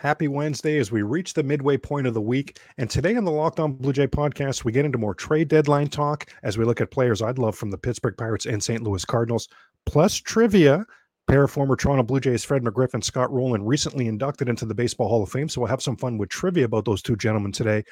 [0.00, 2.60] Happy Wednesday as we reach the midway point of the week.
[2.78, 5.88] And today on the Locked On Blue Jay podcast, we get into more trade deadline
[5.88, 8.80] talk as we look at players I'd love from the Pittsburgh Pirates and St.
[8.80, 9.48] Louis Cardinals,
[9.86, 10.86] plus trivia.
[11.26, 14.74] Pair of former Toronto Blue Jays Fred McGriff and Scott Rolen recently inducted into the
[14.74, 15.48] Baseball Hall of Fame.
[15.48, 17.82] So we'll have some fun with trivia about those two gentlemen today.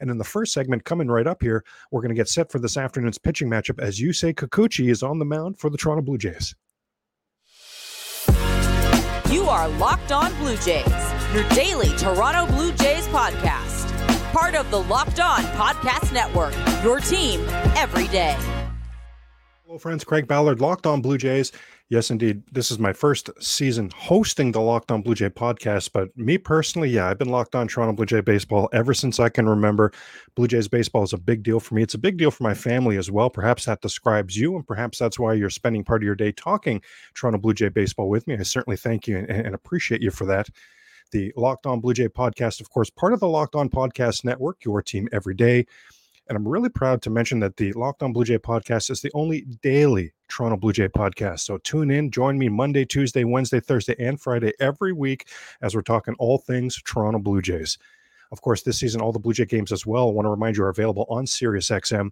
[0.00, 2.58] And in the first segment, coming right up here, we're going to get set for
[2.58, 6.18] this afternoon's pitching matchup as Yusei Kikuchi is on the mound for the Toronto Blue
[6.18, 6.54] Jays.
[9.30, 10.86] You are Locked On Blue Jays,
[11.32, 13.90] your daily Toronto Blue Jays podcast.
[14.32, 16.54] Part of the Locked On Podcast Network,
[16.84, 17.40] your team
[17.76, 18.36] every day.
[19.66, 20.04] Hello, friends.
[20.04, 21.50] Craig Ballard, Locked On Blue Jays.
[21.90, 22.42] Yes, indeed.
[22.50, 25.90] This is my first season hosting the Locked On Blue Jay podcast.
[25.92, 29.28] But me personally, yeah, I've been locked on Toronto Blue Jay baseball ever since I
[29.28, 29.92] can remember.
[30.34, 31.82] Blue Jays baseball is a big deal for me.
[31.82, 33.28] It's a big deal for my family as well.
[33.28, 36.80] Perhaps that describes you, and perhaps that's why you're spending part of your day talking
[37.14, 38.34] Toronto Blue Jay baseball with me.
[38.34, 40.48] I certainly thank you and, and appreciate you for that.
[41.12, 44.64] The Locked On Blue Jay podcast, of course, part of the Locked On Podcast Network,
[44.64, 45.66] your team every day.
[46.28, 49.10] And I'm really proud to mention that the Locked On Blue Jay podcast is the
[49.12, 51.40] only daily Toronto Blue Jay podcast.
[51.40, 55.28] So tune in, join me Monday, Tuesday, Wednesday, Thursday, and Friday every week
[55.60, 57.76] as we're talking all things Toronto Blue Jays.
[58.32, 60.56] Of course, this season, all the Blue Jay games as well, I want to remind
[60.56, 62.10] you, are available on SiriusXM.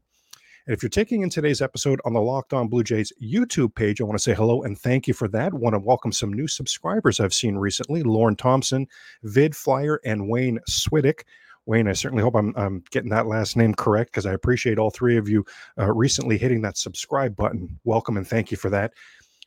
[0.66, 4.00] And if you're taking in today's episode on the Locked On Blue Jays YouTube page,
[4.00, 5.52] I want to say hello and thank you for that.
[5.52, 8.86] I want to welcome some new subscribers I've seen recently Lauren Thompson,
[9.24, 11.24] Vid Flyer, and Wayne Swiddick.
[11.66, 14.90] Wayne, I certainly hope I'm, I'm getting that last name correct because I appreciate all
[14.90, 15.44] three of you
[15.78, 17.78] uh, recently hitting that subscribe button.
[17.84, 18.92] Welcome and thank you for that.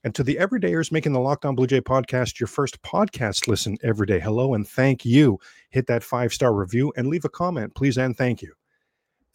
[0.06, 3.76] And to the everydayers making the Locked On Blue Jay podcast your first podcast listen
[3.84, 5.40] every day, hello and thank you.
[5.72, 8.54] Hit that five star review and leave a comment, please and thank you.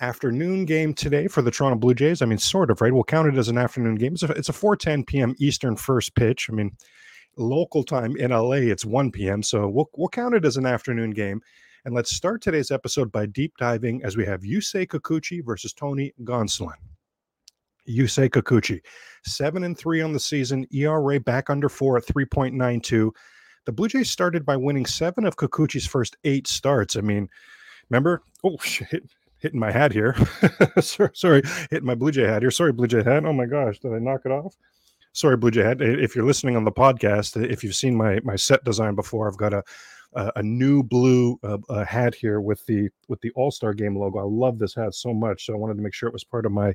[0.00, 2.22] Afternoon game today for the Toronto Blue Jays.
[2.22, 2.92] I mean, sort of, right?
[2.92, 4.14] We'll count it as an afternoon game.
[4.14, 5.34] It's a, it's a 4:10 p.m.
[5.38, 6.48] Eastern first pitch.
[6.48, 6.70] I mean,
[7.36, 9.42] local time in LA, it's 1 p.m.
[9.42, 11.42] So we'll we'll count it as an afternoon game.
[11.86, 16.12] And let's start today's episode by deep diving as we have Yusei Kikuchi versus Tony
[16.24, 16.74] Gonsolin.
[17.88, 18.80] Yusei Kikuchi,
[19.24, 23.10] seven and three on the season, ERA back under four at 3.92.
[23.64, 26.96] The Blue Jays started by winning seven of Kikuchi's first eight starts.
[26.96, 27.28] I mean,
[27.88, 28.22] remember?
[28.44, 29.04] Oh, shit.
[29.38, 30.14] Hitting my hat here.
[30.80, 32.50] sorry, sorry, hitting my Blue Jay hat here.
[32.50, 33.24] Sorry, Blue Jay hat.
[33.24, 34.54] Oh my gosh, did I knock it off?
[35.14, 35.80] Sorry, Blue Jay hat.
[35.80, 39.38] If you're listening on the podcast, if you've seen my my set design before, I've
[39.38, 39.64] got a
[40.14, 44.18] uh, a new blue uh, hat here with the with the All Star Game logo.
[44.18, 46.46] I love this hat so much, so I wanted to make sure it was part
[46.46, 46.74] of my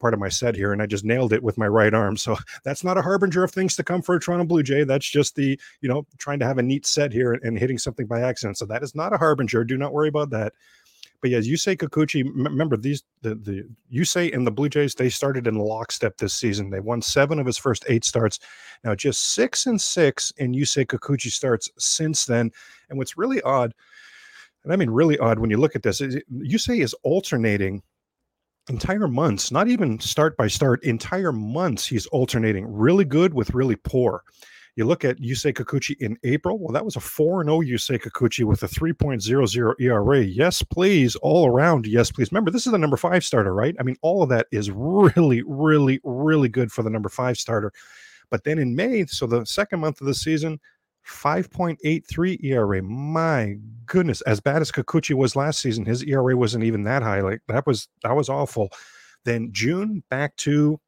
[0.00, 2.16] part of my set here, and I just nailed it with my right arm.
[2.16, 4.84] So that's not a harbinger of things to come for a Toronto Blue Jay.
[4.84, 8.06] That's just the you know trying to have a neat set here and hitting something
[8.06, 8.58] by accident.
[8.58, 9.64] So that is not a harbinger.
[9.64, 10.52] Do not worry about that.
[11.22, 15.46] But yeah, say, Kikuchi, remember these the the Yusei and the Blue Jays, they started
[15.46, 16.68] in lockstep this season.
[16.68, 18.40] They won seven of his first eight starts.
[18.82, 22.50] Now just six and six in say Kikuchi starts since then.
[22.90, 23.72] And what's really odd,
[24.64, 26.20] and I mean really odd when you look at this, is
[26.58, 27.82] say is alternating
[28.68, 33.76] entire months, not even start by start, entire months he's alternating really good with really
[33.76, 34.22] poor.
[34.76, 36.58] You look at Yusei Kikuchi in April.
[36.58, 40.20] Well, that was a 4 0 Yusei Kikuchi with a 3.00 ERA.
[40.20, 41.14] Yes, please.
[41.16, 41.86] All around.
[41.86, 42.32] Yes, please.
[42.32, 43.76] Remember, this is the number five starter, right?
[43.78, 47.72] I mean, all of that is really, really, really good for the number five starter.
[48.30, 50.58] But then in May, so the second month of the season,
[51.06, 52.82] 5.83 ERA.
[52.82, 57.20] My goodness, as bad as Kikuchi was last season, his ERA wasn't even that high.
[57.20, 58.70] Like that was that was awful.
[59.24, 60.80] Then June back to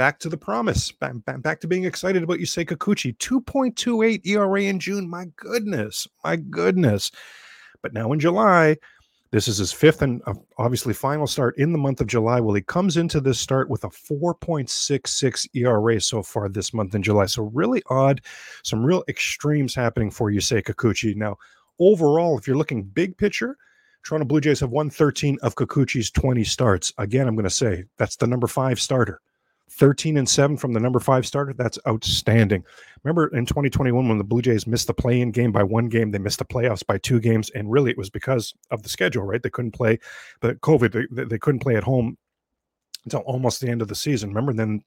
[0.00, 1.12] back to the promise, back,
[1.42, 3.14] back to being excited about Yusei Kikuchi.
[3.18, 5.06] 2.28 ERA in June.
[5.06, 7.10] My goodness, my goodness.
[7.82, 8.78] But now in July,
[9.30, 12.40] this is his fifth and uh, obviously final start in the month of July.
[12.40, 17.02] Well, he comes into this start with a 4.66 ERA so far this month in
[17.02, 17.26] July.
[17.26, 18.22] So really odd,
[18.64, 21.14] some real extremes happening for Yusei Kikuchi.
[21.14, 21.36] Now,
[21.78, 23.54] overall, if you're looking big picture,
[24.06, 26.90] Toronto Blue Jays have won 13 of Kikuchi's 20 starts.
[26.96, 29.20] Again, I'm going to say that's the number five starter.
[29.70, 32.64] 13 and 7 from the number 5 starter that's outstanding
[33.04, 36.18] remember in 2021 when the blue jays missed the play-in game by one game they
[36.18, 39.42] missed the playoffs by two games and really it was because of the schedule right
[39.42, 39.98] they couldn't play
[40.40, 42.16] the covid they, they couldn't play at home
[43.04, 44.82] until almost the end of the season remember then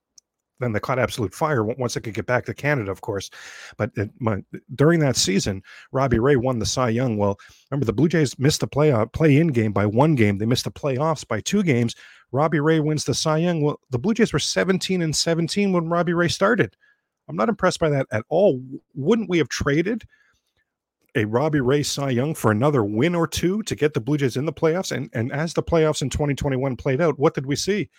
[0.60, 3.30] then they caught absolute fire once they could get back to Canada, of course.
[3.78, 4.44] But it, my,
[4.76, 7.18] during that season, Robbie Ray won the Cy Young.
[7.18, 10.38] Well, remember the Blue Jays missed the play uh, play-in game by one game.
[10.38, 11.96] They missed the playoffs by two games.
[12.34, 13.62] Robbie Ray wins the Cy Young.
[13.62, 16.76] Well, the Blue Jays were 17 and 17 when Robbie Ray started.
[17.30, 18.62] I'm not impressed by that at all.
[18.96, 20.04] Wouldn't we have traded
[21.16, 24.36] a Robbie Ray Cy Young for another win or two to get the Blue Jays
[24.36, 24.92] in the playoffs?
[24.92, 27.90] And and as the playoffs in 2021 played out, what did we see?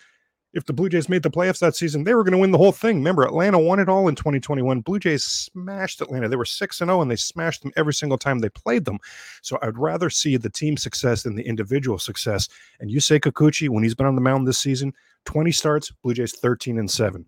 [0.55, 2.57] If the Blue Jays made the playoffs that season, they were going to win the
[2.57, 2.95] whole thing.
[2.95, 4.79] Remember, Atlanta won it all in 2021.
[4.79, 6.29] Blue Jays smashed Atlanta.
[6.29, 8.97] They were 6 and 0 and they smashed them every single time they played them.
[9.41, 12.47] So I'd rather see the team success than the individual success.
[12.79, 14.93] And Yusei Kikuchi, when he's been on the mound this season,
[15.25, 17.25] 20 starts, Blue Jays 13 and 7.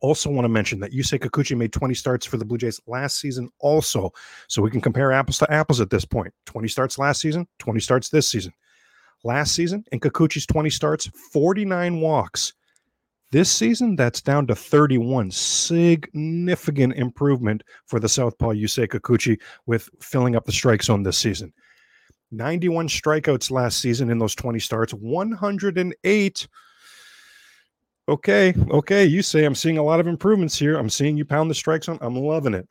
[0.00, 3.20] Also, want to mention that Yusei Kikuchi made 20 starts for the Blue Jays last
[3.20, 4.10] season, also.
[4.48, 6.32] So we can compare apples to apples at this point.
[6.46, 8.54] 20 starts last season, 20 starts this season
[9.24, 12.52] last season in Kikuchi's 20 starts, 49 walks.
[13.30, 15.30] This season, that's down to 31.
[15.30, 21.52] Significant improvement for the Southpaw Yusei Kikuchi with filling up the strike zone this season.
[22.30, 26.48] 91 strikeouts last season in those 20 starts, 108.
[28.08, 30.76] Okay, okay, Yusei I'm seeing a lot of improvements here.
[30.76, 31.98] I'm seeing you pound the strike zone.
[32.02, 32.68] I'm loving it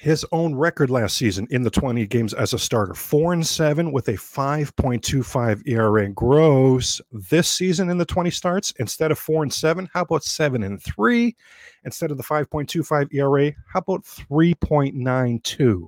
[0.00, 2.94] his own record last season in the 20 games as a starter.
[2.94, 8.72] Four and seven with a 5.25 era gross this season in the 20 starts.
[8.78, 11.36] Instead of four and seven how about seven and three?
[11.84, 15.86] Instead of the 5.25 era how about 3.92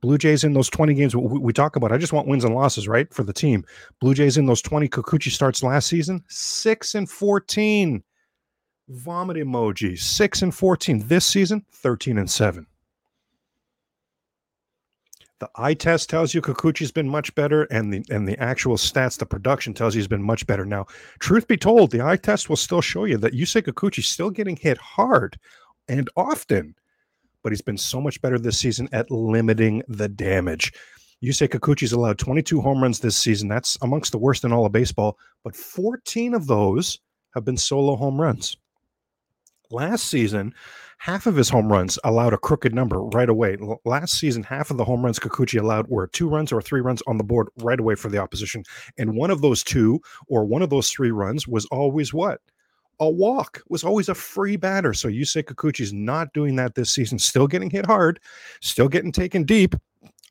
[0.00, 2.86] blue jays in those 20 games we, talk about i just want wins and losses
[2.86, 3.64] right for the team.
[4.00, 8.04] Blue jays in those 20 kikuchi starts last season 6 and 14
[8.88, 12.66] vomit emoji 6 and 14 this season 13 and 7
[15.40, 19.18] the eye test tells you Kikuchi's been much better, and the and the actual stats,
[19.18, 20.64] the production tells you he's been much better.
[20.64, 20.86] Now,
[21.20, 24.56] truth be told, the eye test will still show you that Yusei Kikuchi's still getting
[24.56, 25.38] hit hard
[25.86, 26.74] and often,
[27.42, 30.72] but he's been so much better this season at limiting the damage.
[31.22, 33.48] Yusei Kikuchi's allowed 22 home runs this season.
[33.48, 36.98] That's amongst the worst in all of baseball, but 14 of those
[37.34, 38.56] have been solo home runs.
[39.70, 40.54] Last season,
[40.96, 43.58] half of his home runs allowed a crooked number right away.
[43.84, 47.02] Last season, half of the home runs Kikuchi allowed were two runs or three runs
[47.06, 48.64] on the board right away for the opposition.
[48.96, 52.40] And one of those two or one of those three runs was always what?
[53.00, 54.94] A walk was always a free batter.
[54.94, 57.18] So Yusei Kikuchi's not doing that this season.
[57.18, 58.20] Still getting hit hard,
[58.62, 59.74] still getting taken deep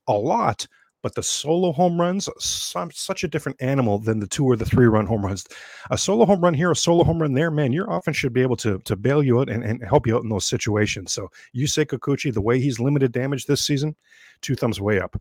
[0.08, 0.68] a lot,
[1.08, 4.66] but the solo home runs, some, such a different animal than the two or the
[4.66, 5.48] three run home runs.
[5.90, 8.42] A solo home run here, a solo home run there, man, your offense should be
[8.42, 11.14] able to, to bail you out and, and help you out in those situations.
[11.14, 13.96] So Yusei Kikuchi, the way he's limited damage this season,
[14.42, 15.16] two thumbs way up.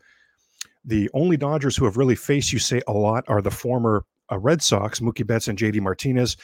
[0.84, 4.62] The only Dodgers who have really faced Yusei a lot are the former uh, Red
[4.62, 6.36] Sox, Mookie Betts and JD Martinez.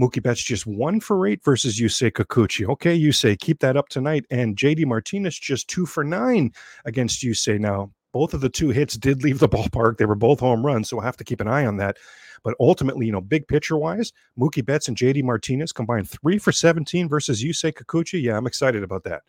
[0.00, 2.66] Mookie Betts just one for eight versus Yusei Kikuchi.
[2.66, 4.24] Okay, Yusei, keep that up tonight.
[4.30, 6.54] And JD Martinez just two for nine
[6.86, 7.60] against Yusei.
[7.60, 9.98] Now, both of the two hits did leave the ballpark.
[9.98, 11.98] They were both home runs, so I have to keep an eye on that.
[12.42, 16.50] But ultimately, you know, big picture wise, Mookie Betts and JD Martinez combined three for
[16.50, 18.22] 17 versus Yusei Kikuchi.
[18.22, 19.20] Yeah, I'm excited about that.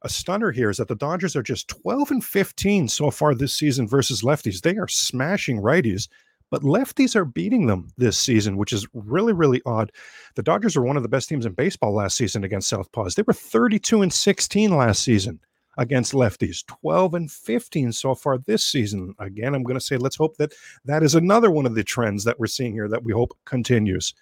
[0.00, 3.54] A stunner here is that the Dodgers are just 12 and 15 so far this
[3.54, 4.62] season versus lefties.
[4.62, 6.08] They are smashing righties,
[6.50, 9.92] but lefties are beating them this season, which is really, really odd.
[10.34, 13.16] The Dodgers are one of the best teams in baseball last season against Southpaws.
[13.16, 15.40] They were 32 and 16 last season
[15.78, 19.14] against lefties, 12 and 15 so far this season.
[19.20, 20.52] Again, I'm going to say let's hope that
[20.84, 24.12] that is another one of the trends that we're seeing here that we hope continues.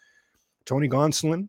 [0.67, 1.49] Tony Gonsolin,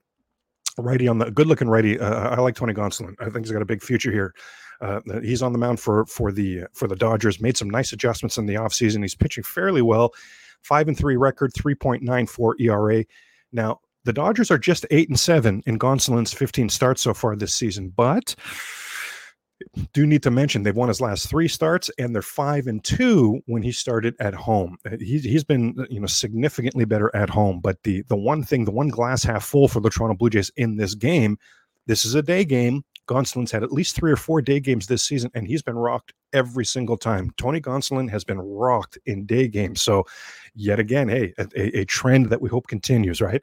[0.78, 2.00] righty on the good looking righty.
[2.00, 3.16] Uh, I like Tony Gonsolin.
[3.20, 4.34] I think he's got a big future here.
[4.80, 7.42] Uh, he's on the mound for for the for the Dodgers.
[7.42, 9.02] Made some nice adjustments in the offseason.
[9.02, 10.14] He's pitching fairly well.
[10.62, 13.06] Five and three record, 3.94 ERA.
[13.52, 17.54] Now the Dodgers are just eight and seven in Gonsolin's 15 starts so far this
[17.54, 18.36] season, but
[19.94, 23.42] do need to mention they've won his last three starts and they're five and two
[23.46, 24.78] when he started at home.
[24.86, 27.60] Uh, he's, he's been uh, you know significantly better at home.
[27.60, 30.52] But the the one thing, the one glass half full for the Toronto Blue Jays
[30.58, 31.38] in this game,
[31.86, 32.84] this is a day game.
[33.08, 36.14] Gonsolin's had at least three or four day games this season, and he's been rocked
[36.34, 37.32] every single time.
[37.38, 39.82] Tony Gonsolin has been rocked in day games.
[39.82, 40.06] So,
[40.56, 43.42] yet again, hey, a, a trend that we hope continues, right?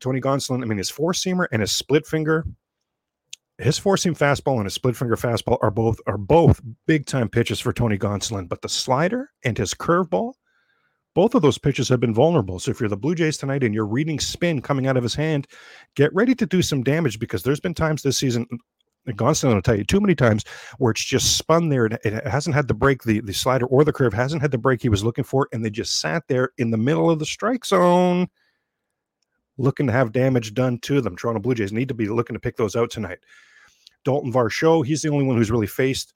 [0.00, 2.44] Tony Gonsolin, I mean, his four seamer and his split finger
[3.60, 7.28] his four seam fastball and his split finger fastball are both are both big time
[7.28, 8.48] pitches for Tony Gonsolin.
[8.48, 10.34] But the slider and his curveball,
[11.14, 12.58] both of those pitches have been vulnerable.
[12.58, 15.14] So if you're the Blue Jays tonight and you're reading spin coming out of his
[15.14, 15.46] hand,
[15.94, 18.46] get ready to do some damage because there's been times this season.
[19.08, 20.44] Gonsolin will tell you too many times
[20.78, 21.86] where it's just spun there.
[21.86, 24.82] It hasn't had the break, the, the slider or the curve hasn't had the break
[24.82, 27.64] he was looking for, and they just sat there in the middle of the strike
[27.64, 28.28] zone
[29.58, 31.16] looking to have damage done to them.
[31.16, 33.18] Toronto Blue Jays need to be looking to pick those out tonight.
[34.04, 36.12] Dalton Varsho, he's the only one who's really faced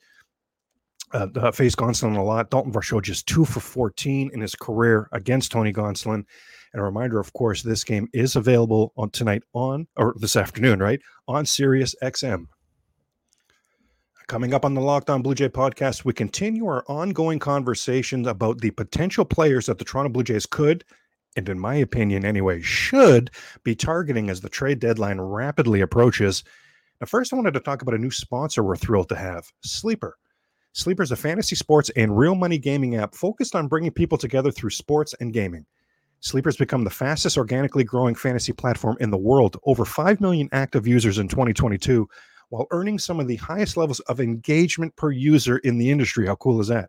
[1.12, 2.50] uh, uh, faced Gonsolin a lot.
[2.50, 6.24] Dalton Varsho just two for 14 in his career against Tony Gonsolin.
[6.72, 10.80] And a reminder, of course, this game is available on tonight on or this afternoon,
[10.80, 11.00] right?
[11.28, 12.46] On Sirius XM.
[14.26, 18.58] Coming up on the Locked On Blue Jay podcast, we continue our ongoing conversations about
[18.58, 20.82] the potential players that the Toronto Blue Jays could
[21.36, 23.30] and in my opinion anyway, should
[23.62, 26.44] be targeting as the trade deadline rapidly approaches.
[27.04, 30.16] Now, first, I wanted to talk about a new sponsor we're thrilled to have Sleeper.
[30.72, 34.50] Sleeper is a fantasy sports and real money gaming app focused on bringing people together
[34.50, 35.66] through sports and gaming.
[36.20, 40.86] Sleeper's become the fastest organically growing fantasy platform in the world, over 5 million active
[40.86, 42.08] users in 2022,
[42.48, 46.26] while earning some of the highest levels of engagement per user in the industry.
[46.26, 46.88] How cool is that?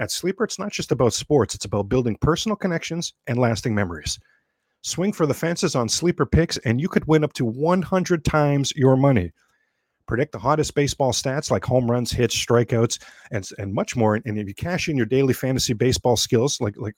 [0.00, 4.18] At Sleeper, it's not just about sports, it's about building personal connections and lasting memories.
[4.86, 8.72] Swing for the fences on Sleeper picks, and you could win up to 100 times
[8.76, 9.32] your money.
[10.06, 13.02] Predict the hottest baseball stats like home runs, hits, strikeouts,
[13.32, 14.14] and, and much more.
[14.14, 16.94] And if you cash in your daily fantasy baseball skills, like like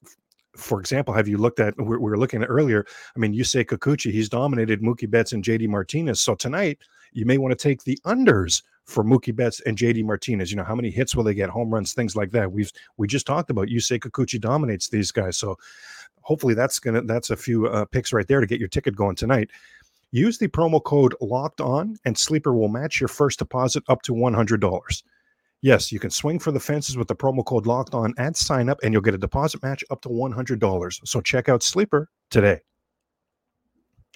[0.54, 2.85] for example, have you looked at we were looking at earlier?
[3.16, 6.21] I mean, Yusei Kikuchi, he's dominated Mookie Betts and JD Martinez.
[6.21, 6.80] So tonight,
[7.12, 10.50] you may want to take the unders for Mookie Betts and JD Martinez.
[10.50, 12.52] You know, how many hits will they get, home runs, things like that.
[12.52, 15.38] We've we just talked about Yusei Kikuchi dominates these guys.
[15.38, 15.57] So
[16.28, 19.16] hopefully that's gonna that's a few uh, picks right there to get your ticket going
[19.16, 19.50] tonight.
[20.12, 24.12] Use the promo code locked on and Sleeper will match your first deposit up to
[24.12, 25.02] $100.
[25.61, 28.68] Yes, you can swing for the fences with the promo code locked on at sign
[28.68, 31.00] up and you'll get a deposit match up to $100.
[31.04, 32.61] So check out Sleeper today.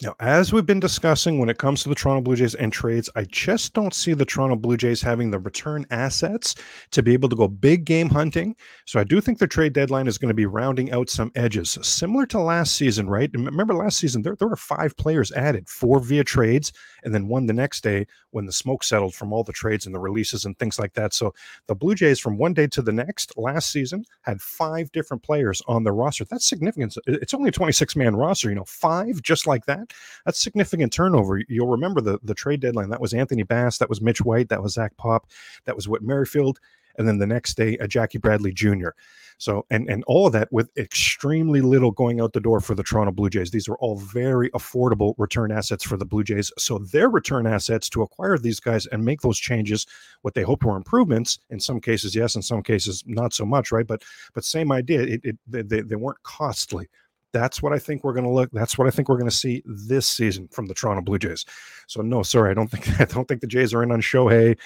[0.01, 3.11] Now, as we've been discussing when it comes to the Toronto Blue Jays and trades,
[3.15, 6.55] I just don't see the Toronto Blue Jays having the return assets
[6.93, 8.57] to be able to go big game hunting.
[8.87, 11.79] So I do think the trade deadline is going to be rounding out some edges,
[11.83, 13.31] similar to last season, right?
[13.35, 16.73] Remember last season, there, there were five players added, four via trades,
[17.05, 19.95] and then one the next day when the smoke settled from all the trades and
[19.95, 21.15] the releases and things like that.
[21.15, 21.35] So
[21.67, 25.63] the Blue Jays, from one day to the next last season, had five different players
[25.67, 26.25] on their roster.
[26.25, 26.97] That's significant.
[27.07, 29.93] It's only a 26 man roster, you know, five just like that
[30.25, 31.43] that's significant turnover.
[31.49, 32.91] You'll remember the the trade deadline.
[32.91, 33.79] That was Anthony Bass.
[33.79, 34.49] That was Mitch White.
[34.49, 35.27] That was Zach Pop.
[35.65, 36.59] That was Whit Merrifield.
[36.99, 38.91] And then the next day, a Jackie Bradley Jr.
[39.39, 42.85] So, and and all of that with extremely little going out the door for the
[42.85, 43.51] Toronto Blue Jays.
[43.51, 46.53] These are all very affordable return assets for the Blue Jays.
[46.59, 49.85] So, their return assets to acquire these guys and make those changes,
[50.21, 51.41] what they hope were improvements.
[51.51, 52.37] In some cases, yes.
[52.37, 53.87] In some cases, not so much, right?
[53.87, 55.03] But but same idea.
[55.03, 56.89] It, it they, they weren't costly.
[57.33, 58.51] That's what I think we're going to look.
[58.53, 61.47] That's what I think we're going to see this season from the Toronto Blue Jays.
[61.89, 64.57] So no, sorry, I don't think I don't think the Jays are in on Shohei.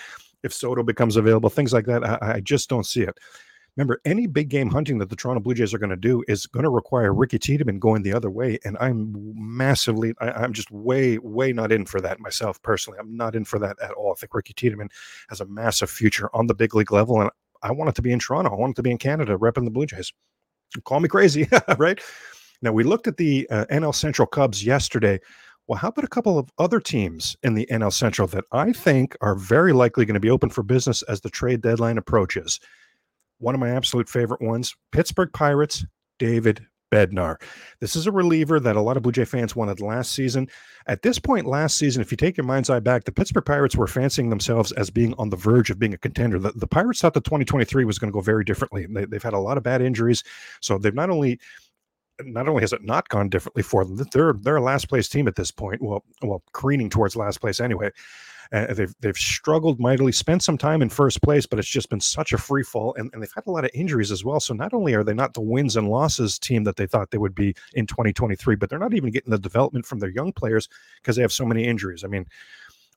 [0.46, 3.18] If Soto becomes available, things like that, I, I just don't see it.
[3.76, 6.46] Remember, any big game hunting that the Toronto Blue Jays are going to do is
[6.46, 10.70] going to require Ricky Tiedemann going the other way, and I'm massively, I, am just
[10.70, 12.98] way, way not in for that myself personally.
[12.98, 14.12] I'm not in for that at all.
[14.12, 14.88] I think Ricky Tiedemann
[15.28, 17.28] has a massive future on the big league level, and
[17.62, 18.50] I want it to be in Toronto.
[18.50, 20.10] I want it to be in Canada, repping the Blue Jays.
[20.84, 21.46] Call me crazy,
[21.78, 22.00] right?
[22.62, 25.20] Now, we looked at the uh, NL Central Cubs yesterday.
[25.68, 29.16] Well, how about a couple of other teams in the NL Central that I think
[29.20, 32.60] are very likely going to be open for business as the trade deadline approaches?
[33.38, 35.84] One of my absolute favorite ones Pittsburgh Pirates,
[36.20, 37.40] David Bednar.
[37.80, 40.48] This is a reliever that a lot of Blue Jay fans wanted last season.
[40.86, 43.74] At this point last season, if you take your mind's eye back, the Pittsburgh Pirates
[43.74, 46.38] were fancying themselves as being on the verge of being a contender.
[46.38, 48.86] The, the Pirates thought that 2023 was going to go very differently.
[48.88, 50.22] They, they've had a lot of bad injuries.
[50.60, 51.40] So they've not only
[52.22, 55.28] not only has it not gone differently for them, they're they're a last place team
[55.28, 55.82] at this point.
[55.82, 57.90] Well, well, careening towards last place anyway.
[58.52, 62.00] Uh, they've they've struggled mightily, spent some time in first place, but it's just been
[62.00, 64.40] such a free fall, and, and they've had a lot of injuries as well.
[64.40, 67.18] So not only are they not the wins and losses team that they thought they
[67.18, 70.68] would be in 2023, but they're not even getting the development from their young players
[71.02, 72.04] because they have so many injuries.
[72.04, 72.26] I mean,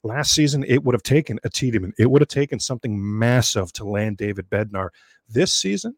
[0.04, 3.86] last season it would have taken a Tiedemann, it would have taken something massive to
[3.86, 4.90] land David Bednar.
[5.28, 5.96] This season,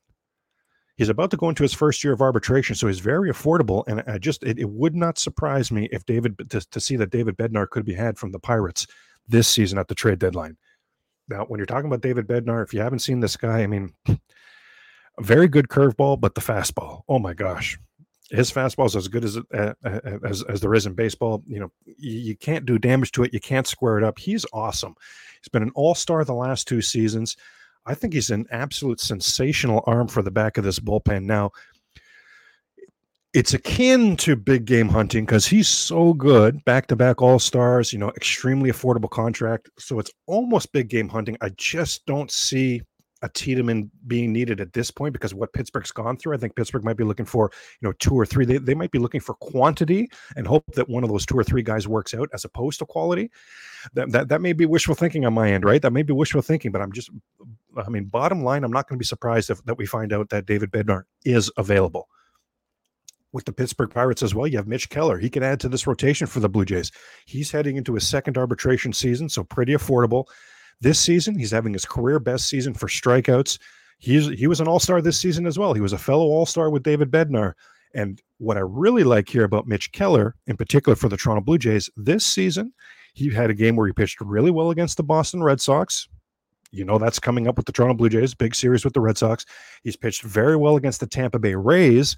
[0.97, 3.83] He's about to go into his first year of arbitration, so he's very affordable.
[3.87, 7.09] And I just it, it would not surprise me if David to, to see that
[7.09, 8.87] David Bednar could be had from the Pirates
[9.27, 10.57] this season at the trade deadline.
[11.29, 13.93] Now, when you're talking about David Bednar, if you haven't seen this guy, I mean,
[15.19, 17.79] very good curveball, but the fastball, oh my gosh,
[18.31, 19.73] his fastball is as good as uh,
[20.23, 21.43] as as there is in baseball.
[21.45, 23.33] You know, you, you, can't do damage to it.
[23.33, 24.17] You can't square it up.
[24.17, 24.95] He's awesome.
[25.41, 27.35] He's been an all star the last two seasons.
[27.85, 31.23] I think he's an absolute sensational arm for the back of this bullpen.
[31.23, 31.51] Now,
[33.33, 37.93] it's akin to big game hunting because he's so good, back to back all stars,
[37.93, 39.69] you know, extremely affordable contract.
[39.79, 41.37] So it's almost big game hunting.
[41.41, 42.81] I just don't see
[43.21, 46.33] a Tiedemann being needed at this point because what Pittsburgh's gone through.
[46.33, 48.45] I think Pittsburgh might be looking for, you know, two or three.
[48.45, 51.43] They, they might be looking for quantity and hope that one of those two or
[51.43, 53.29] three guys works out as opposed to quality.
[53.93, 55.81] That, that, that may be wishful thinking on my end, right?
[55.81, 57.11] That may be wishful thinking, but I'm just,
[57.77, 60.29] I mean, bottom line, I'm not going to be surprised if that we find out
[60.29, 62.07] that David Bednar is available.
[63.33, 65.17] With the Pittsburgh Pirates as well, you have Mitch Keller.
[65.17, 66.91] He can add to this rotation for the Blue Jays.
[67.25, 70.25] He's heading into his second arbitration season, so pretty affordable.
[70.81, 73.57] This season, he's having his career best season for strikeouts.
[73.99, 75.73] He's he was an all star this season as well.
[75.73, 77.53] He was a fellow all star with David Bednar.
[77.93, 81.57] And what I really like here about Mitch Keller, in particular for the Toronto Blue
[81.57, 82.73] Jays this season,
[83.13, 86.07] he had a game where he pitched really well against the Boston Red Sox.
[86.71, 89.17] You know that's coming up with the Toronto Blue Jays, big series with the Red
[89.17, 89.45] Sox.
[89.83, 92.15] He's pitched very well against the Tampa Bay Rays.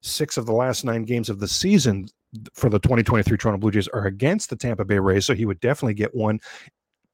[0.00, 2.08] Six of the last nine games of the season
[2.54, 5.60] for the 2023 Toronto Blue Jays are against the Tampa Bay Rays, so he would
[5.60, 6.40] definitely get one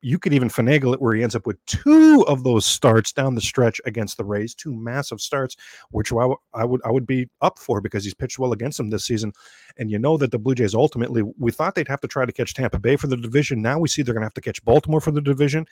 [0.00, 3.35] you could even finagle it where he ends up with two of those starts down
[3.35, 5.57] the stretch against the Rays, two massive starts,
[5.90, 8.78] which I, w- I would I would be up for because he's pitched well against
[8.78, 9.33] them this season.
[9.76, 12.33] And you know that the Blue Jays ultimately we thought they'd have to try to
[12.33, 13.61] catch Tampa Bay for the division.
[13.61, 15.66] Now we see they're going to have to catch Baltimore for the division.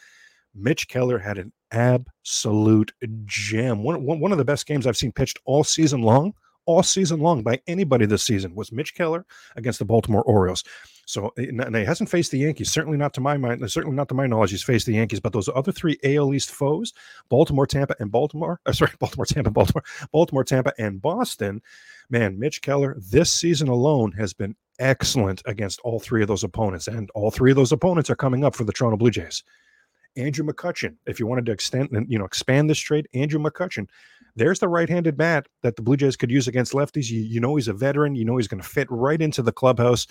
[0.57, 2.93] Mitch Keller had an absolute
[3.25, 3.83] gem.
[3.83, 6.35] One, one, one of the best games I've seen pitched all season long,
[6.65, 9.25] all season long by anybody this season was Mitch Keller
[9.57, 10.65] against the Baltimore Orioles.
[11.07, 12.73] So and he hasn't faced the Yankees.
[12.73, 13.69] Certainly not to my mind.
[13.71, 14.51] Certainly not to my knowledge.
[14.51, 16.93] He's faced the Yankees, but those other three AL East foes:
[17.29, 18.61] Baltimore, Tampa, and Baltimore.
[18.67, 21.63] Uh, sorry, Baltimore, Tampa, Baltimore, Baltimore, Tampa, and Boston.
[22.11, 26.89] Man, Mitch Keller this season alone has been excellent against all three of those opponents,
[26.89, 29.45] and all three of those opponents are coming up for the Toronto Blue Jays.
[30.17, 33.89] Andrew McCutchen, if you wanted to extend and you know expand this trade, Andrew McCutchen,
[34.35, 37.11] there's the right-handed bat that the Blue Jays could use against lefties.
[37.11, 38.15] You, you know he's a veteran.
[38.15, 40.07] You know he's going to fit right into the clubhouse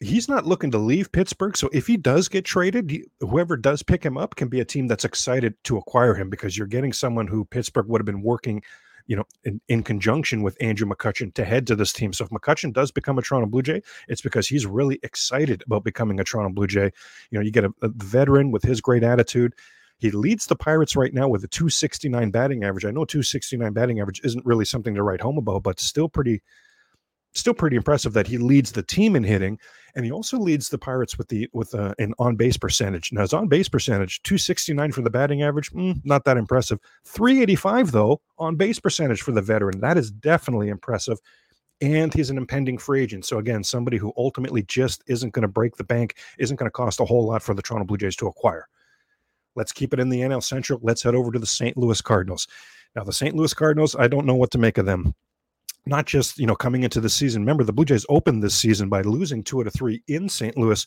[0.00, 1.56] he's not looking to leave Pittsburgh.
[1.56, 4.88] So if he does get traded, whoever does pick him up can be a team
[4.88, 8.62] that's excited to acquire him because you're getting someone who Pittsburgh would have been working,
[9.10, 12.12] you know, in, in conjunction with Andrew McCutchen to head to this team.
[12.12, 15.82] So if McCutchen does become a Toronto Blue Jay, it's because he's really excited about
[15.82, 16.92] becoming a Toronto Blue Jay.
[17.32, 19.56] You know, you get a, a veteran with his great attitude.
[19.98, 22.84] He leads the Pirates right now with a 269 batting average.
[22.84, 26.40] I know 269 batting average isn't really something to write home about, but still pretty
[27.32, 29.58] still pretty impressive that he leads the team in hitting,
[29.94, 33.12] and he also leads the Pirates with the with uh, an on base percentage.
[33.12, 36.36] Now his on base percentage, two sixty nine for the batting average, mm, not that
[36.36, 36.78] impressive.
[37.04, 41.18] Three eighty five though on base percentage for the veteran, that is definitely impressive.
[41.82, 43.24] And he's an impending free agent.
[43.24, 46.70] So again, somebody who ultimately just isn't going to break the bank, isn't going to
[46.70, 48.68] cost a whole lot for the Toronto Blue Jays to acquire.
[49.56, 50.78] Let's keep it in the NL Central.
[50.82, 51.78] Let's head over to the St.
[51.78, 52.46] Louis Cardinals.
[52.94, 53.34] Now, the St.
[53.34, 55.14] Louis Cardinals, I don't know what to make of them
[55.86, 57.42] not just you know coming into the season.
[57.42, 60.56] Remember, the Blue Jays opened this season by losing two out of three in St.
[60.56, 60.86] Louis.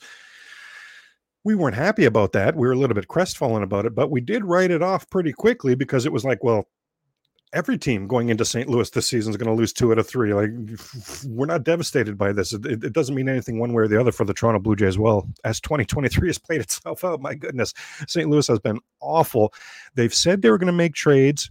[1.45, 2.56] We weren't happy about that.
[2.56, 5.34] We were a little bit crestfallen about it, but we did write it off pretty
[5.34, 6.67] quickly because it was like, well,
[7.53, 8.67] every team going into St.
[8.67, 10.34] Louis this season is going to lose two out of three.
[10.34, 10.49] Like,
[11.27, 12.51] we're not devastated by this.
[12.51, 14.97] It, it, doesn't mean anything one way or the other for the Toronto Blue Jays.
[14.97, 17.73] Well, as 2023 has played itself out, my goodness,
[18.08, 18.29] St.
[18.29, 19.53] Louis has been awful.
[19.95, 21.49] They've said they were going to make trades.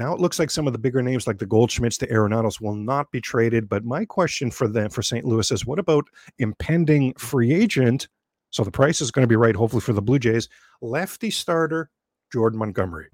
[0.00, 2.74] Now it looks like some of the bigger names like the Goldschmidts, the Arenados will
[2.74, 3.68] not be traded.
[3.68, 5.26] But my question for them for St.
[5.26, 6.06] Louis is what about
[6.38, 8.08] impending free agent?
[8.48, 10.48] So the price is going to be right, hopefully, for the Blue Jays.
[10.80, 11.90] Lefty starter,
[12.32, 13.08] Jordan Montgomery.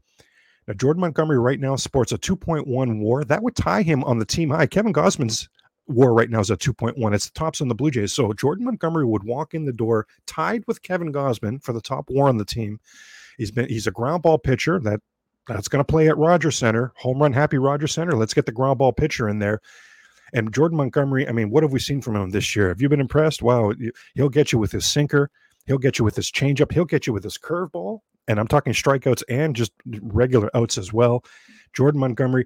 [0.69, 3.25] Now, Jordan Montgomery right now sports a 2.1 war.
[3.25, 4.69] That would tie him on the team high.
[4.69, 5.49] Kevin Gausman's
[5.89, 7.13] war right now is a 2.1.
[7.13, 8.13] It's the tops on the Blue Jays.
[8.13, 12.11] So Jordan Montgomery would walk in the door tied with Kevin Gausman for the top
[12.11, 12.79] war on the team.
[13.39, 15.01] He's been he's a ground ball pitcher that
[15.47, 18.13] that's going to play at Rogers Center, home run happy Rogers Center.
[18.13, 19.61] Let's get the ground ball pitcher in there.
[20.35, 22.69] And Jordan Montgomery, I mean, what have we seen from him this year?
[22.69, 23.43] Have you been impressed?
[23.43, 23.73] Wow,
[24.15, 25.31] he'll get you with his sinker,
[25.67, 28.01] he'll get you with his changeup, he'll get you with his curveball.
[28.29, 29.71] And I'm talking strikeouts and just
[30.03, 31.25] regular outs as well.
[31.75, 32.45] Jordan Montgomery,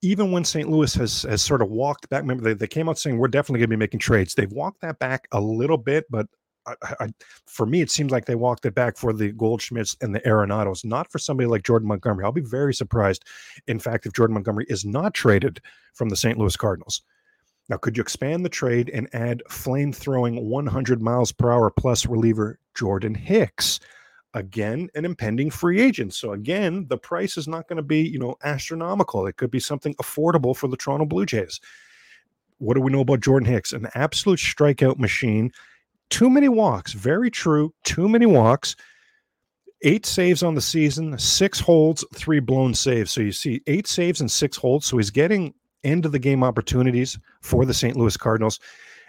[0.00, 0.70] even when St.
[0.70, 3.60] Louis has has sort of walked back, remember they, they came out saying we're definitely
[3.60, 4.34] going to be making trades.
[4.34, 6.26] They've walked that back a little bit, but
[6.66, 7.08] I, I,
[7.46, 10.84] for me, it seems like they walked it back for the Goldschmidts and the Arenados,
[10.84, 12.24] not for somebody like Jordan Montgomery.
[12.24, 13.24] I'll be very surprised,
[13.66, 15.60] in fact, if Jordan Montgomery is not traded
[15.94, 16.38] from the St.
[16.38, 17.02] Louis Cardinals.
[17.68, 22.06] Now, could you expand the trade and add flame throwing 100 miles per hour plus
[22.06, 23.80] reliever Jordan Hicks?
[24.34, 26.14] Again, an impending free agent.
[26.14, 29.26] So, again, the price is not going to be, you know, astronomical.
[29.26, 31.60] It could be something affordable for the Toronto Blue Jays.
[32.58, 33.72] What do we know about Jordan Hicks?
[33.72, 35.52] An absolute strikeout machine
[36.12, 36.92] too many walks.
[36.92, 37.72] Very true.
[37.84, 38.76] Too many walks.
[39.82, 43.10] Eight saves on the season, six holds, three blown saves.
[43.10, 44.86] So you see eight saves and six holds.
[44.86, 47.96] So he's getting end of the game opportunities for the St.
[47.96, 48.60] Louis Cardinals.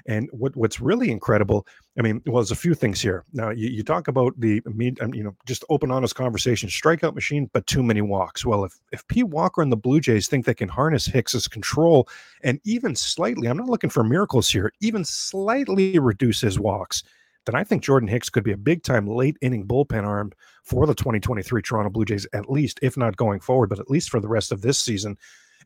[0.05, 1.65] And what, what's really incredible,
[1.97, 3.23] I mean, well, there's a few things here.
[3.31, 4.61] Now, you, you talk about the,
[5.01, 8.45] um, you know, just open, honest conversation, strikeout machine, but too many walks.
[8.45, 12.09] Well, if, if Pete Walker and the Blue Jays think they can harness Hicks's control
[12.43, 17.03] and even slightly, I'm not looking for miracles here, even slightly reduce his walks,
[17.45, 20.31] then I think Jordan Hicks could be a big time late inning bullpen arm
[20.63, 24.09] for the 2023 Toronto Blue Jays, at least, if not going forward, but at least
[24.09, 25.17] for the rest of this season.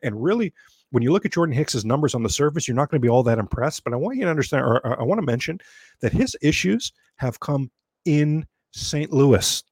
[0.02, 0.52] And really,
[0.90, 3.10] when you look at Jordan Hicks's numbers on the surface, you're not going to be
[3.10, 3.84] all that impressed.
[3.84, 5.60] But I want you to understand, or I want to mention
[6.00, 7.70] that his issues have come
[8.04, 9.12] in St.
[9.12, 9.62] Louis.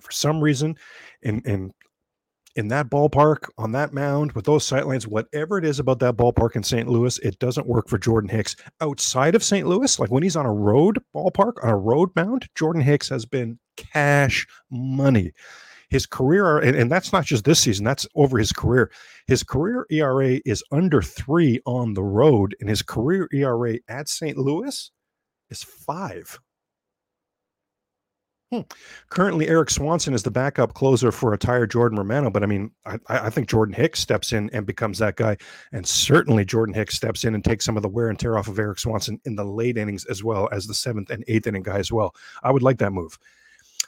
[0.00, 0.76] For some reason,
[1.22, 1.72] in, in
[2.56, 6.56] in that ballpark, on that mound, with those sightlines, whatever it is about that ballpark
[6.56, 6.88] in St.
[6.88, 8.56] Louis, it doesn't work for Jordan Hicks.
[8.80, 9.66] Outside of St.
[9.66, 13.26] Louis, like when he's on a road ballpark, on a road mound, Jordan Hicks has
[13.26, 15.32] been cash money.
[15.96, 18.90] His career, and, and that's not just this season, that's over his career.
[19.26, 24.36] His career ERA is under three on the road, and his career ERA at St.
[24.36, 24.90] Louis
[25.48, 26.38] is five.
[28.52, 28.60] Hmm.
[29.08, 32.98] Currently, Erik Swanson is the backup closer for retired Jordan Romano, but I mean, I,
[33.08, 35.38] I, think Jordan Hicks steps in and becomes that guy,
[35.72, 38.48] and certainly Jordan Hicks steps in and takes some of the wear and tear off
[38.48, 41.62] of Erik Swanson in the late innings as well as the seventh and eighth inning
[41.62, 42.14] guy as well.
[42.42, 43.18] I would like that move.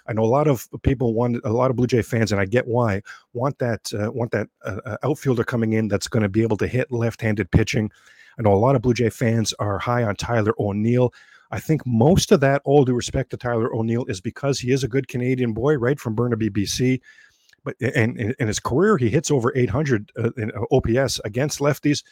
[0.08, 2.46] I know a lot of people want a lot of Blue Jay fans, and I
[2.46, 3.02] get why
[3.34, 6.56] want that uh, want that uh, uh outfielder coming in that's going to be able
[6.56, 7.90] to hit left-handed pitching.
[8.38, 11.12] I know a lot of Blue Jay fans are high on Tyler O'Neill.
[11.50, 14.84] I think most of that, all due respect to Tyler O'Neill, is because he is
[14.84, 17.00] a good Canadian boy, right from Burnaby, BC.
[17.64, 22.02] But and in his career, he hits over 800 uh, in uh, OPS against lefties.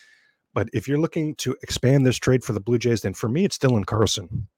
[0.54, 3.44] But if you're looking to expand this trade for the Blue Jays, then for me,
[3.44, 4.48] it's Dylan Carlson.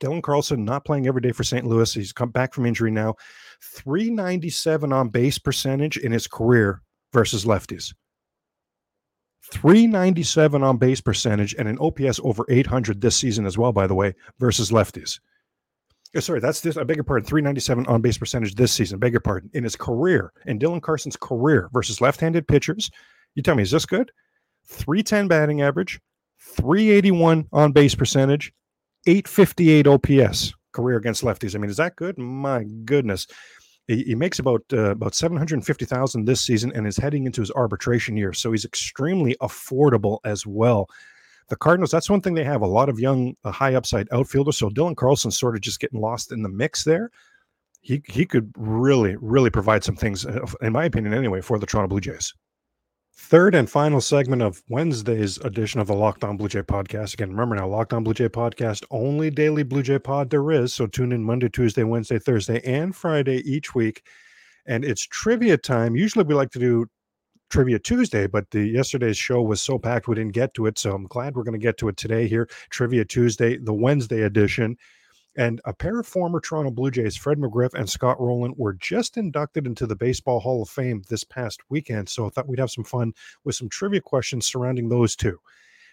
[0.00, 1.66] Dylan Carlson not playing every day for St.
[1.66, 1.92] Louis.
[1.92, 3.14] He's come back from injury now.
[3.62, 7.94] 397 on base percentage in his career versus lefties.
[9.52, 13.94] 397 on base percentage and an OPS over 800 this season as well, by the
[13.94, 15.20] way, versus lefties.
[16.16, 16.76] Oh, sorry, that's this.
[16.76, 17.26] I beg your pardon.
[17.26, 18.98] 397 on base percentage this season.
[18.98, 19.50] Beg your pardon.
[19.52, 22.90] In his career, in Dylan Carlson's career versus left handed pitchers,
[23.34, 24.12] you tell me, is this good?
[24.66, 26.00] 310 batting average,
[26.40, 28.52] 381 on base percentage,
[29.06, 31.54] 858 OPS career against lefties.
[31.54, 32.18] I mean, is that good?
[32.18, 33.26] My goodness.
[33.86, 37.26] He, he makes about uh, about seven hundred fifty thousand this season, and is heading
[37.26, 40.88] into his arbitration year, so he's extremely affordable as well.
[41.48, 44.56] The Cardinals, that's one thing they have a lot of young, uh, high upside outfielders.
[44.56, 47.10] So Dylan Carlson's sort of just getting lost in the mix there.
[47.82, 51.66] He he could really really provide some things, uh, in my opinion, anyway, for the
[51.66, 52.32] Toronto Blue Jays.
[53.16, 57.14] Third and final segment of Wednesday's edition of the Locked On Blue Jay podcast.
[57.14, 60.74] Again, remember now, Locked On Blue Jay podcast, only daily Blue Jay pod there is.
[60.74, 64.02] So tune in Monday, Tuesday, Wednesday, Thursday, and Friday each week.
[64.66, 65.94] And it's trivia time.
[65.94, 66.86] Usually we like to do
[67.50, 70.76] trivia Tuesday, but the yesterday's show was so packed we didn't get to it.
[70.76, 72.48] So I'm glad we're going to get to it today here.
[72.70, 74.76] Trivia Tuesday, the Wednesday edition.
[75.36, 79.16] And a pair of former Toronto Blue Jays, Fred McGriff and Scott Rolen, were just
[79.16, 82.08] inducted into the Baseball Hall of Fame this past weekend.
[82.08, 85.40] So I thought we'd have some fun with some trivia questions surrounding those two.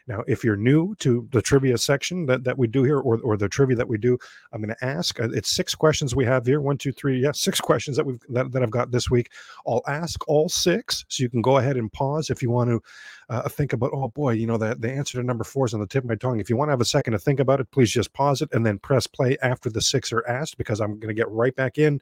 [0.07, 3.37] Now, if you're new to the trivia section that, that we do here, or, or
[3.37, 4.17] the trivia that we do,
[4.51, 5.19] I'm going to ask.
[5.19, 6.61] Uh, it's six questions we have here.
[6.61, 7.19] One, two, three.
[7.19, 9.31] Yeah, six questions that we've that, that I've got this week.
[9.67, 12.81] I'll ask all six, so you can go ahead and pause if you want to
[13.29, 13.91] uh, think about.
[13.93, 16.09] Oh boy, you know that the answer to number four is on the tip of
[16.09, 16.39] my tongue.
[16.39, 18.49] If you want to have a second to think about it, please just pause it
[18.53, 21.55] and then press play after the six are asked, because I'm going to get right
[21.55, 22.01] back in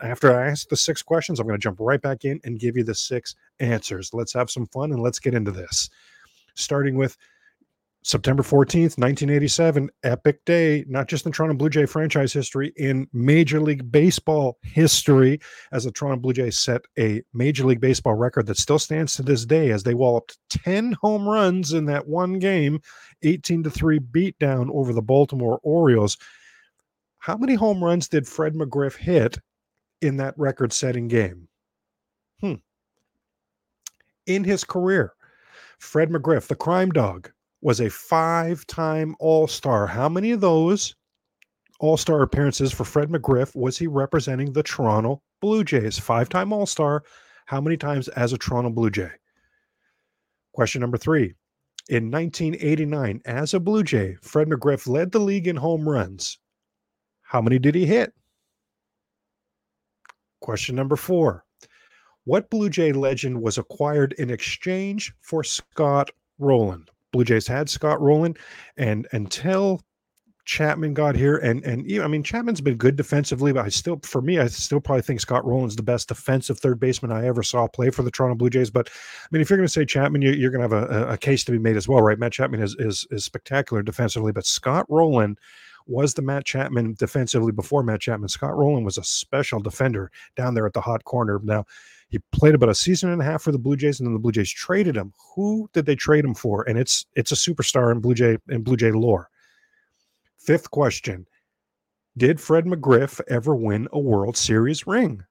[0.00, 2.76] after I ask the six questions, I'm going to jump right back in and give
[2.76, 4.14] you the six answers.
[4.14, 5.90] Let's have some fun and let's get into this.
[6.58, 7.16] Starting with
[8.08, 13.60] September 14th, 1987, epic day, not just in Toronto Blue Jay franchise history, in Major
[13.60, 15.40] League Baseball history,
[15.72, 19.22] as the Toronto Blue Jays set a Major League Baseball record that still stands to
[19.22, 22.80] this day as they walloped 10 home runs in that one game,
[23.24, 26.16] 18 to 3 beatdown over the Baltimore Orioles.
[27.18, 29.38] How many home runs did Fred McGriff hit
[30.00, 31.48] in that record setting game?
[32.40, 32.54] Hmm.
[34.26, 35.12] In his career,
[35.78, 39.86] Fred McGriff, the crime dog, was a five time All Star.
[39.86, 40.94] How many of those
[41.80, 45.98] All Star appearances for Fred McGriff was he representing the Toronto Blue Jays?
[45.98, 47.04] Five time All Star.
[47.46, 49.10] How many times as a Toronto Blue Jay?
[50.52, 51.34] Question number three.
[51.88, 56.38] In 1989, as a Blue Jay, Fred McGriff led the league in home runs.
[57.22, 58.12] How many did he hit?
[60.40, 61.44] Question number four.
[62.28, 66.84] What Blue Jay legend was acquired in exchange for Scott Rolen?
[67.10, 68.36] Blue Jays had Scott Rolen,
[68.76, 69.80] and until
[70.44, 74.20] Chapman got here, and and I mean Chapman's been good defensively, but I still, for
[74.20, 77.66] me, I still probably think Scott Rolen's the best defensive third baseman I ever saw
[77.66, 78.68] play for the Toronto Blue Jays.
[78.68, 81.12] But I mean, if you're going to say Chapman, you, are going to have a,
[81.12, 82.18] a case to be made as well, right?
[82.18, 85.38] Matt Chapman is is is spectacular defensively, but Scott Rolen
[85.86, 88.28] was the Matt Chapman defensively before Matt Chapman.
[88.28, 91.40] Scott Rolen was a special defender down there at the hot corner.
[91.42, 91.64] Now
[92.08, 94.18] he played about a season and a half for the Blue Jays, and then the
[94.18, 95.12] Blue Jays traded him.
[95.34, 96.66] Who did they trade him for?
[96.68, 99.28] And it's it's a superstar in Blue Jay in Blue Jay lore.
[100.38, 101.26] Fifth question:
[102.16, 105.22] Did Fred McGriff ever win a World Series ring?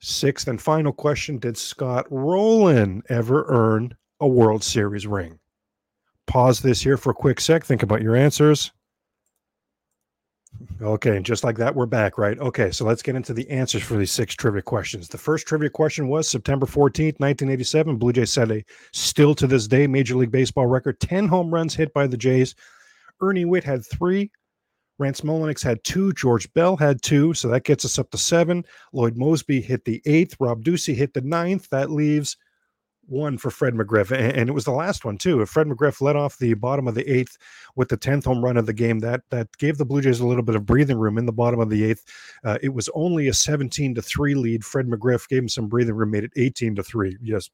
[0.00, 5.38] Sixth and final question: Did Scott Rolen ever earn a World Series ring?
[6.26, 7.64] Pause this here for a quick sec.
[7.64, 8.72] Think about your answers.
[10.80, 12.38] Okay, and just like that, we're back, right?
[12.38, 15.08] Okay, so let's get into the answers for these six trivia questions.
[15.08, 17.96] The first trivia question was September 14th, 1987.
[17.96, 21.74] Blue Jays set a still to this day Major League Baseball record 10 home runs
[21.74, 22.54] hit by the Jays.
[23.20, 24.30] Ernie Whitt had three.
[24.98, 26.12] Rance Mulliniks had two.
[26.12, 27.32] George Bell had two.
[27.34, 28.64] So that gets us up to seven.
[28.92, 30.36] Lloyd Moseby hit the eighth.
[30.38, 31.68] Rob Ducey hit the ninth.
[31.70, 32.36] That leaves
[33.12, 35.40] one for Fred McGriff, and, it was the last one too.
[35.42, 37.38] If Fred McGriff led off the bottom of the eighth
[37.76, 40.26] with the tenth home run of the game, that that gave the Blue Jays a
[40.26, 42.04] little bit of breathing room in the bottom of the eighth.
[42.42, 44.64] Uh, it was only a seventeen to three lead.
[44.64, 47.16] Fred McGriff gave him some breathing room, made it eighteen to three.
[47.22, 47.50] Yes,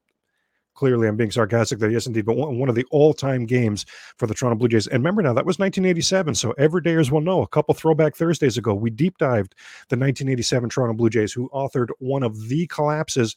[0.79, 1.91] clearly I'm being sarcastic there.
[1.91, 2.25] Yes, indeed.
[2.25, 3.85] But one, one of the all-time games
[4.17, 4.87] for the Toronto Blue Jays.
[4.87, 6.35] And remember now, that was 1987.
[6.35, 7.41] So everydayers will know.
[7.41, 9.55] A couple throwback Thursdays ago, we deep dived
[9.89, 13.35] the 1987 Toronto Blue Jays, who authored one of the collapses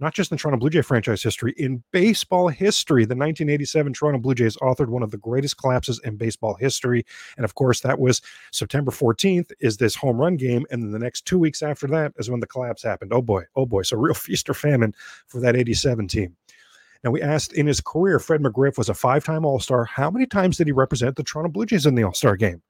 [0.00, 3.04] not just in Toronto Blue Jay franchise history, in baseball history.
[3.04, 7.04] The 1987 Toronto Blue Jays authored one of the greatest collapses in baseball history.
[7.36, 8.20] And of course, that was
[8.52, 10.66] September 14th, is this home run game.
[10.70, 13.12] And then the next two weeks after that is when the collapse happened.
[13.12, 13.82] Oh boy, oh boy.
[13.82, 14.94] So real feast or famine
[15.26, 16.36] for that 87 team.
[17.04, 19.84] Now, we asked in his career, Fred McGriff was a five time All Star.
[19.84, 22.62] How many times did he represent the Toronto Blue Jays in the All Star game?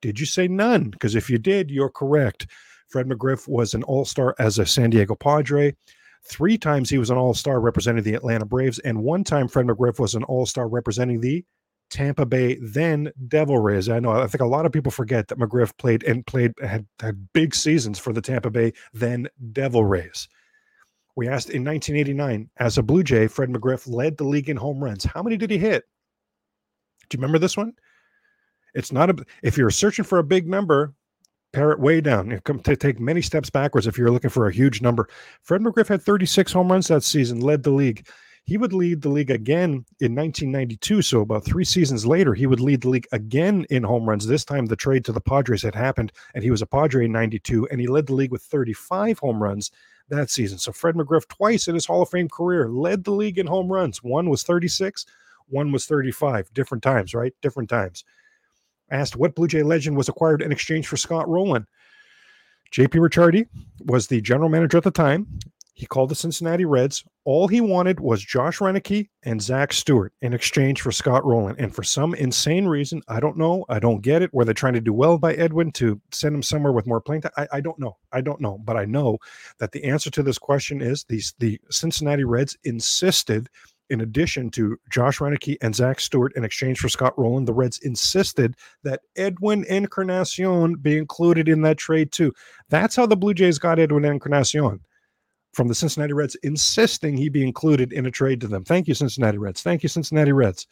[0.00, 0.88] Did you say none?
[0.88, 2.46] Because if you did, you're correct.
[2.88, 5.74] Fred McGriff was an All Star as a San Diego Padre.
[6.28, 9.66] Three times he was an All Star representing the Atlanta Braves, and one time Fred
[9.66, 11.44] McGriff was an All Star representing the
[11.90, 13.88] Tampa Bay then Devil Rays.
[13.88, 16.86] I know I think a lot of people forget that McGriff played and played had,
[17.00, 20.28] had big seasons for the Tampa Bay then Devil Rays.
[21.14, 24.82] We asked in 1989 as a Blue Jay, Fred McGriff led the league in home
[24.82, 25.04] runs.
[25.04, 25.84] How many did he hit?
[27.08, 27.72] Do you remember this one?
[28.74, 30.92] It's not a if you're searching for a big number,
[31.52, 32.30] pare it way down.
[32.30, 35.08] You come to take many steps backwards if you're looking for a huge number.
[35.42, 38.06] Fred McGriff had 36 home runs that season, led the league.
[38.44, 41.02] He would lead the league again in 1992.
[41.02, 44.26] So about three seasons later, he would lead the league again in home runs.
[44.26, 47.12] This time, the trade to the Padres had happened, and he was a Padre in
[47.12, 49.72] 92, and he led the league with 35 home runs
[50.08, 50.58] that season.
[50.58, 53.72] So Fred McGriff, twice in his Hall of Fame career, led the league in home
[53.72, 54.02] runs.
[54.04, 55.06] One was 36,
[55.48, 56.52] one was 35.
[56.54, 57.32] Different times, right?
[57.42, 58.04] Different times
[58.90, 61.66] asked what Blue Jay legend was acquired in exchange for Scott Rolen.
[62.72, 63.46] JP Ricciardi
[63.84, 65.26] was the general manager at the time.
[65.76, 67.04] He called the Cincinnati Reds.
[67.26, 71.54] All he wanted was Josh Roenicke and Zach Stewart in exchange for Scott Rolen.
[71.58, 74.32] And for some insane reason, I don't know, I don't get it.
[74.32, 77.22] Were they trying to do well by Edwin to send him somewhere with more playing
[77.22, 77.32] time?
[77.36, 77.98] I, I don't know.
[78.10, 78.56] I don't know.
[78.64, 79.18] But I know
[79.58, 83.50] that the answer to this question is these the Cincinnati Reds insisted
[83.90, 87.78] in addition to Josh Roenicke and Zach Stewart in exchange for Scott Rolen, the Reds
[87.78, 92.32] insisted that Edwin Encarnacion be included in that trade too.
[92.68, 94.80] That's how the Blue Jays got Edwin Encarnacion
[95.52, 98.64] from the Cincinnati Reds, insisting he be included in a trade to them.
[98.64, 99.62] Thank you, Cincinnati Reds.
[99.62, 100.66] Thank you, Cincinnati Reds.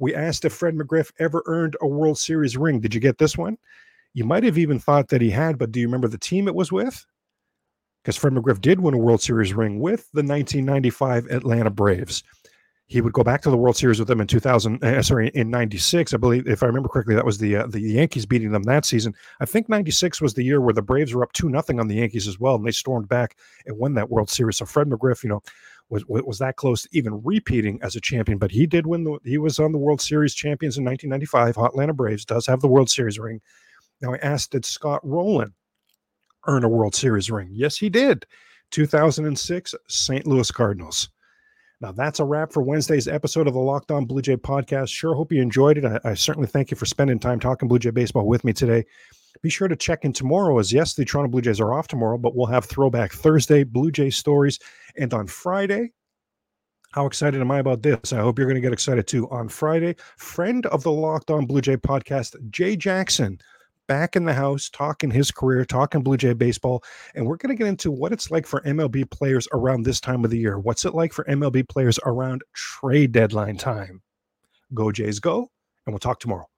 [0.00, 2.80] We asked if Fred McGriff ever earned a World Series ring.
[2.80, 3.56] Did you get this one?
[4.12, 6.54] You might have even thought that he had, but do you remember the team it
[6.54, 7.06] was with?
[8.04, 12.22] Because Fred McGriff did win a World Series ring with the 1995 Atlanta Braves.
[12.86, 14.84] He would go back to the World Series with them in 2000.
[14.84, 17.80] Uh, sorry, in '96, I believe, if I remember correctly, that was the uh, the
[17.80, 19.14] Yankees beating them that season.
[19.40, 21.94] I think '96 was the year where the Braves were up two nothing on the
[21.94, 24.58] Yankees as well, and they stormed back and won that World Series.
[24.58, 25.40] So Fred McGriff, you know,
[25.88, 29.18] was was that close to even repeating as a champion, but he did win the.
[29.24, 31.64] He was on the World Series champions in 1995.
[31.64, 33.40] Atlanta Braves does have the World Series ring.
[34.02, 35.54] Now I asked, did Scott Rolen
[36.46, 37.48] earn a World Series ring?
[37.52, 38.26] Yes, he did.
[38.70, 40.26] 2006 St.
[40.26, 41.08] Louis Cardinals.
[41.80, 44.88] Now, that's a wrap for Wednesday's episode of the Locked On Blue Jay podcast.
[44.88, 45.84] Sure hope you enjoyed it.
[45.84, 48.84] I, I, certainly thank you for spending time talking Blue Jay baseball with me today.
[49.42, 52.16] Be sure to check in tomorrow, as yes, the Toronto Blue Jays are off tomorrow,
[52.16, 54.58] but we'll have Throwback Thursday Blue Jay stories.
[54.96, 55.90] And on Friday,
[56.92, 58.12] how excited am I about this?
[58.12, 59.28] I hope you're going to get excited too.
[59.30, 63.38] On Friday, friend of the Locked On Blue Jay podcast, Jay Jackson
[63.86, 66.82] back in the house talking his career, talking Blue Jay baseball.
[67.14, 70.24] And we're going to get into what it's like for MLB players around this time
[70.24, 70.58] of the year.
[70.58, 74.02] What's it like for MLB players around trade deadline time?
[74.72, 75.50] Go Jays, go.
[75.86, 76.48] And we'll talk tomorrow.